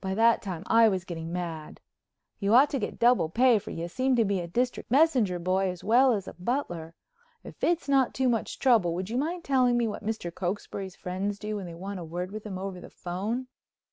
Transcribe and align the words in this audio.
By 0.00 0.16
that 0.16 0.42
time 0.42 0.64
I 0.66 0.88
was 0.88 1.04
getting 1.04 1.32
mad. 1.32 1.78
"You 2.40 2.56
ought 2.56 2.70
to 2.70 2.80
get 2.80 2.98
double 2.98 3.28
pay, 3.28 3.60
for 3.60 3.70
you 3.70 3.86
seem 3.86 4.16
to 4.16 4.24
be 4.24 4.40
a 4.40 4.48
District 4.48 4.90
Messenger 4.90 5.38
boy 5.38 5.70
as 5.70 5.84
well 5.84 6.12
as 6.12 6.26
a 6.26 6.32
butler. 6.34 6.96
If 7.44 7.62
it's 7.62 7.88
not 7.88 8.14
too 8.14 8.28
much 8.28 8.58
trouble 8.58 8.94
would 8.96 9.10
you 9.10 9.16
mind 9.16 9.44
telling 9.44 9.76
me 9.76 9.86
what 9.86 10.04
Mr. 10.04 10.34
Cokesbury's 10.34 10.96
friends 10.96 11.38
do 11.38 11.54
when 11.54 11.66
they 11.66 11.74
want 11.74 12.00
a 12.00 12.04
word 12.04 12.32
with 12.32 12.44
him 12.44 12.58
over 12.58 12.80
the 12.80 12.90
phone?" 12.90 13.46